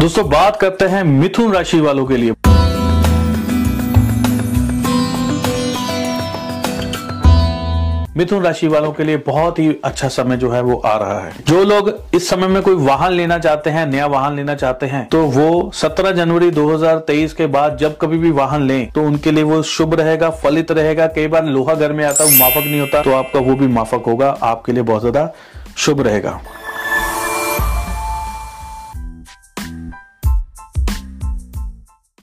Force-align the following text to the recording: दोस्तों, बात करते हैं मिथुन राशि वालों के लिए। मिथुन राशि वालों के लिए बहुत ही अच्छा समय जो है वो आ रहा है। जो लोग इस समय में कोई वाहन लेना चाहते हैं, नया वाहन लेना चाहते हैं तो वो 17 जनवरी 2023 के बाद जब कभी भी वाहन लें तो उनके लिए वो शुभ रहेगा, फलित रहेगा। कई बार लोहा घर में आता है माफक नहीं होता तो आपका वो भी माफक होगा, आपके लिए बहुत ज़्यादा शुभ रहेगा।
दोस्तों, 0.00 0.22
बात 0.30 0.56
करते 0.56 0.84
हैं 0.86 1.02
मिथुन 1.04 1.52
राशि 1.52 1.78
वालों 1.80 2.04
के 2.06 2.16
लिए। 2.16 2.32
मिथुन 8.16 8.42
राशि 8.42 8.68
वालों 8.68 8.92
के 8.92 9.04
लिए 9.04 9.16
बहुत 9.26 9.58
ही 9.58 9.68
अच्छा 9.84 10.08
समय 10.08 10.36
जो 10.36 10.50
है 10.50 10.60
वो 10.62 10.76
आ 10.76 10.96
रहा 10.96 11.18
है। 11.18 11.32
जो 11.48 11.62
लोग 11.64 11.92
इस 12.14 12.28
समय 12.28 12.46
में 12.46 12.62
कोई 12.62 12.74
वाहन 12.76 13.12
लेना 13.12 13.38
चाहते 13.38 13.70
हैं, 13.70 13.86
नया 13.86 14.06
वाहन 14.06 14.36
लेना 14.36 14.54
चाहते 14.54 14.86
हैं 14.86 15.06
तो 15.08 15.22
वो 15.26 15.70
17 15.74 16.12
जनवरी 16.12 16.50
2023 16.52 17.32
के 17.32 17.46
बाद 17.48 17.76
जब 17.78 17.96
कभी 17.98 18.18
भी 18.18 18.30
वाहन 18.32 18.66
लें 18.66 18.90
तो 18.90 19.02
उनके 19.02 19.32
लिए 19.32 19.44
वो 19.44 19.62
शुभ 19.64 19.94
रहेगा, 19.94 20.30
फलित 20.32 20.72
रहेगा। 20.72 21.06
कई 21.08 21.26
बार 21.26 21.44
लोहा 21.46 21.74
घर 21.74 21.92
में 21.92 22.04
आता 22.04 22.24
है 22.24 22.38
माफक 22.38 22.64
नहीं 22.64 22.80
होता 22.80 23.02
तो 23.02 23.12
आपका 23.14 23.40
वो 23.40 23.54
भी 23.54 23.66
माफक 23.68 24.02
होगा, 24.06 24.36
आपके 24.42 24.72
लिए 24.72 24.82
बहुत 24.84 25.00
ज़्यादा 25.00 25.28
शुभ 25.78 26.00
रहेगा। 26.00 26.40